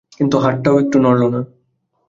[0.17, 1.41] কিন্তু হাতটা একটুও নড়ল না।